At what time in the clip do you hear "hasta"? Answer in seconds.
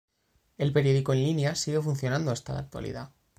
2.31-2.53